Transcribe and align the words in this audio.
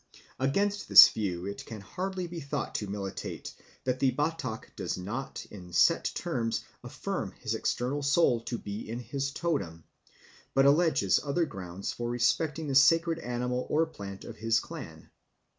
Against 0.39 0.89
this 0.89 1.09
view 1.09 1.45
it 1.45 1.63
can 1.63 1.79
hardly 1.81 2.25
be 2.25 2.39
thought 2.39 2.73
to 2.73 2.87
militate 2.89 3.53
that 3.83 3.99
the 3.99 4.09
Batak 4.11 4.75
does 4.75 4.97
not 4.97 5.45
in 5.51 5.71
set 5.73 6.05
terms 6.15 6.63
affirm 6.83 7.33
his 7.33 7.53
external 7.53 8.01
soul 8.01 8.41
to 8.45 8.57
be 8.57 8.89
in 8.89 8.97
his 8.97 9.29
totem, 9.31 9.83
but 10.55 10.65
alleges 10.65 11.19
other 11.23 11.45
grounds 11.45 11.91
for 11.91 12.09
respecting 12.09 12.67
the 12.67 12.73
sacred 12.73 13.19
animal 13.19 13.67
or 13.69 13.85
plant 13.85 14.25
of 14.25 14.37
his 14.37 14.59
clan. 14.59 15.11